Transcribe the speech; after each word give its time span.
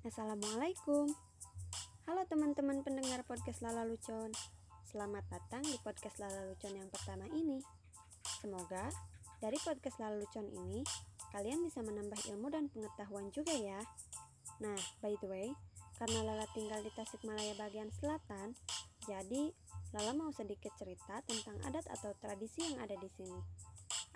Assalamualaikum. 0.00 1.12
Halo 2.08 2.24
teman-teman 2.24 2.80
pendengar 2.80 3.20
podcast 3.28 3.60
Lala 3.60 3.84
Lucon. 3.84 4.32
Selamat 4.88 5.28
datang 5.28 5.60
di 5.60 5.76
podcast 5.84 6.16
Lala 6.16 6.48
Lucon 6.48 6.72
yang 6.72 6.88
pertama 6.88 7.28
ini. 7.28 7.60
Semoga 8.40 8.88
dari 9.44 9.60
podcast 9.60 10.00
Lala 10.00 10.16
Lucon 10.16 10.48
ini 10.56 10.80
Kalian 11.36 11.60
bisa 11.60 11.84
menambah 11.84 12.16
ilmu 12.32 12.48
dan 12.48 12.72
pengetahuan 12.72 13.28
juga 13.28 13.52
ya. 13.52 13.76
Nah, 14.64 14.80
by 15.04 15.12
the 15.20 15.28
way 15.28 15.52
Karena 16.00 16.32
Lala 16.32 16.48
tinggal 16.56 16.80
di 16.80 16.88
Tasikmalaya 16.96 17.52
bagian 17.60 17.92
selatan 18.00 18.56
Jadi, 19.04 19.52
Lala 19.92 20.16
mau 20.16 20.32
sedikit 20.32 20.72
cerita 20.80 21.20
tentang 21.28 21.60
adat 21.68 21.84
atau 21.92 22.16
tradisi 22.16 22.72
yang 22.72 22.80
ada 22.80 22.96
di 22.96 23.08
sini 23.20 23.36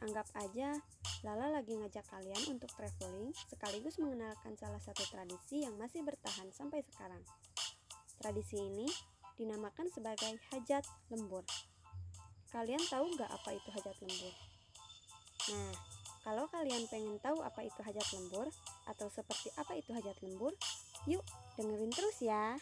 Anggap 0.02 0.26
aja 0.34 0.79
Lala 1.24 1.48
lagi 1.48 1.72
ngajak 1.72 2.04
kalian 2.12 2.52
untuk 2.52 2.68
traveling 2.77 3.32
sekaligus 3.48 3.96
mengenalkan 3.96 4.52
salah 4.60 4.77
satu 4.77 5.09
tradisi 5.09 5.64
yang 5.64 5.72
masih 5.80 6.04
bertahan 6.04 6.52
sampai 6.52 6.84
sekarang. 6.84 7.24
Tradisi 8.20 8.60
ini 8.60 8.84
dinamakan 9.41 9.88
sebagai 9.88 10.36
hajat 10.52 10.84
lembur. 11.09 11.48
Kalian 12.52 12.84
tahu 12.92 13.09
nggak 13.16 13.33
apa 13.33 13.50
itu 13.56 13.69
hajat 13.72 13.96
lembur? 14.05 14.34
Nah, 15.48 15.72
kalau 16.28 16.45
kalian 16.52 16.84
pengen 16.92 17.16
tahu 17.24 17.41
apa 17.41 17.64
itu 17.64 17.80
hajat 17.80 18.05
lembur 18.20 18.52
atau 18.84 19.08
seperti 19.08 19.48
apa 19.56 19.72
itu 19.80 19.97
hajat 19.97 20.20
lembur, 20.20 20.52
yuk 21.08 21.24
dengerin 21.56 21.88
terus 21.88 22.20
ya. 22.20 22.52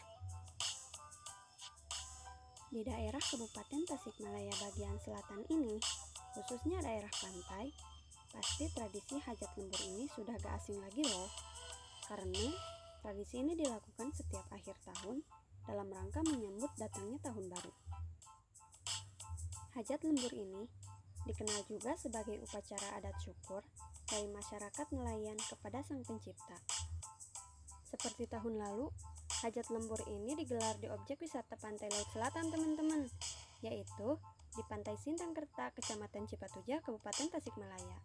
Di 2.70 2.86
daerah 2.86 3.18
Kabupaten 3.18 3.90
Tasikmalaya 3.90 4.54
bagian 4.70 4.96
selatan 5.02 5.42
ini, 5.50 5.82
khususnya 6.32 6.80
daerah 6.80 7.12
pantai, 7.12 7.70
Pasti 8.32 8.64
tradisi 8.72 9.20
hajat 9.20 9.50
lembur 9.60 9.80
ini 9.92 10.08
sudah 10.16 10.32
gak 10.40 10.56
asing 10.56 10.80
lagi 10.80 11.04
loh. 11.04 11.28
Karena 12.08 12.48
tradisi 13.04 13.44
ini 13.44 13.52
dilakukan 13.52 14.08
setiap 14.16 14.48
akhir 14.48 14.72
tahun 14.88 15.20
dalam 15.68 15.88
rangka 15.92 16.24
menyambut 16.24 16.72
datangnya 16.80 17.20
tahun 17.20 17.52
baru. 17.52 17.72
Hajat 19.76 20.00
lembur 20.08 20.32
ini 20.32 20.64
dikenal 21.28 21.60
juga 21.68 21.92
sebagai 22.00 22.40
upacara 22.40 22.98
adat 22.98 23.14
syukur 23.20 23.60
dari 24.08 24.26
masyarakat 24.32 24.86
nelayan 24.96 25.36
kepada 25.36 25.84
Sang 25.84 26.00
Pencipta. 26.00 26.56
Seperti 27.84 28.32
tahun 28.32 28.56
lalu, 28.56 28.88
hajat 29.44 29.68
lembur 29.68 30.00
ini 30.08 30.32
digelar 30.40 30.80
di 30.80 30.88
objek 30.88 31.20
wisata 31.20 31.60
pantai 31.60 31.92
laut 31.92 32.08
selatan 32.16 32.48
teman-teman, 32.48 33.04
yaitu 33.60 34.16
di 34.52 34.62
Pantai 34.68 35.00
Sindangkerta, 35.00 35.72
Kecamatan 35.72 36.28
Cipatujah, 36.28 36.84
Kabupaten 36.84 37.32
Tasikmalaya. 37.32 37.98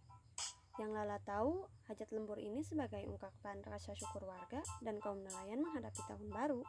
Yang 0.79 0.91
Lala 0.95 1.19
tahu, 1.27 1.67
hajat 1.91 2.07
lembur 2.15 2.39
ini 2.39 2.63
sebagai 2.63 3.03
ungkapan 3.09 3.59
rasa 3.67 3.91
syukur 3.97 4.23
warga 4.29 4.63
dan 4.79 5.01
kaum 5.03 5.19
nelayan 5.19 5.59
menghadapi 5.59 6.01
tahun 6.07 6.29
baru. 6.31 6.61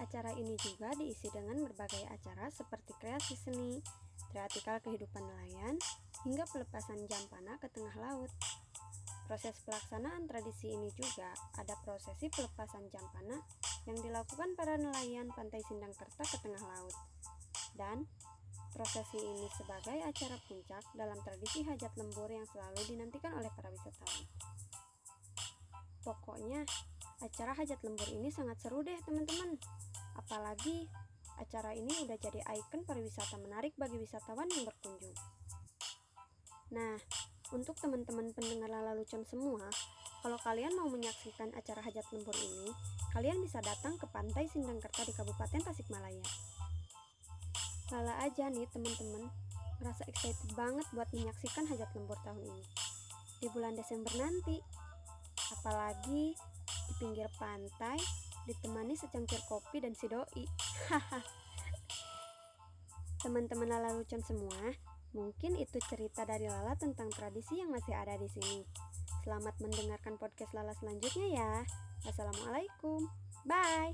Acara 0.00 0.32
ini 0.32 0.56
juga 0.56 0.96
diisi 0.96 1.28
dengan 1.28 1.60
berbagai 1.60 2.08
acara 2.08 2.48
seperti 2.48 2.96
kreasi 2.96 3.36
seni, 3.36 3.84
teatrikal 4.32 4.80
kehidupan 4.80 5.20
nelayan, 5.20 5.76
hingga 6.24 6.48
pelepasan 6.48 7.04
jampana 7.04 7.60
ke 7.60 7.68
tengah 7.68 7.92
laut. 8.00 8.32
Proses 9.28 9.60
pelaksanaan 9.68 10.24
tradisi 10.24 10.72
ini 10.72 10.88
juga 10.96 11.36
ada 11.60 11.76
prosesi 11.84 12.32
pelepasan 12.32 12.88
jampana 12.88 13.38
yang 13.90 13.98
dilakukan 13.98 14.54
para 14.54 14.78
nelayan 14.78 15.26
pantai 15.34 15.60
Sindangkerta 15.66 16.22
ke 16.22 16.36
tengah 16.38 16.62
laut. 16.62 16.94
Dan 17.74 18.06
Prosesi 18.70 19.18
ini 19.18 19.50
sebagai 19.50 19.98
acara 19.98 20.38
puncak 20.46 20.84
dalam 20.94 21.18
tradisi 21.26 21.66
hajat 21.66 21.90
lembur 21.98 22.30
yang 22.30 22.46
selalu 22.54 22.80
dinantikan 22.86 23.34
oleh 23.34 23.50
para 23.50 23.66
wisatawan. 23.66 24.24
Pokoknya, 26.06 26.62
acara 27.18 27.52
hajat 27.58 27.82
lembur 27.82 28.08
ini 28.14 28.30
sangat 28.30 28.62
seru 28.62 28.86
deh 28.86 28.94
teman-teman. 29.02 29.58
Apalagi 30.14 30.86
acara 31.42 31.74
ini 31.74 31.92
udah 32.06 32.14
jadi 32.14 32.40
ikon 32.46 32.86
pariwisata 32.86 33.42
menarik 33.42 33.74
bagi 33.74 33.98
wisatawan 33.98 34.46
yang 34.46 34.62
berkunjung. 34.62 35.18
Nah, 36.70 36.94
untuk 37.50 37.74
teman-teman 37.82 38.30
pendengar 38.30 38.70
Lucon 38.94 39.26
semua, 39.26 39.66
kalau 40.20 40.36
kalian 40.44 40.76
mau 40.76 40.88
menyaksikan 40.92 41.48
acara 41.56 41.80
hajat 41.80 42.04
lembur 42.12 42.36
ini, 42.36 42.68
kalian 43.16 43.40
bisa 43.40 43.64
datang 43.64 43.96
ke 43.96 44.04
Pantai 44.04 44.44
Sindangkerta 44.52 45.00
di 45.08 45.16
Kabupaten 45.16 45.64
Tasikmalaya. 45.64 46.24
Lala 47.88 48.20
aja 48.20 48.52
nih 48.52 48.68
teman-teman, 48.68 49.32
merasa 49.80 50.04
excited 50.04 50.52
banget 50.52 50.84
buat 50.92 51.08
menyaksikan 51.16 51.64
hajat 51.64 51.88
lembur 51.96 52.20
tahun 52.20 52.44
ini. 52.44 52.64
Di 53.40 53.48
bulan 53.48 53.72
Desember 53.72 54.12
nanti, 54.20 54.60
apalagi 55.56 56.36
di 56.68 56.92
pinggir 57.00 57.26
pantai 57.40 57.96
ditemani 58.44 58.92
secangkir 59.00 59.40
kopi 59.48 59.80
dan 59.80 59.96
si 59.96 60.04
doi. 60.04 60.44
Teman-teman 63.24 63.72
Lala 63.72 63.96
Lucon 63.96 64.20
semua, 64.20 64.68
mungkin 65.16 65.56
itu 65.56 65.80
cerita 65.88 66.28
dari 66.28 66.44
Lala 66.44 66.76
tentang 66.76 67.08
tradisi 67.08 67.56
yang 67.56 67.72
masih 67.72 67.96
ada 67.96 68.20
di 68.20 68.28
sini. 68.28 68.60
Selamat 69.20 69.54
mendengarkan 69.60 70.16
podcast 70.16 70.52
Lala 70.56 70.72
selanjutnya 70.76 71.28
ya. 71.36 71.52
Wassalamualaikum. 72.08 73.04
Bye. 73.44 73.92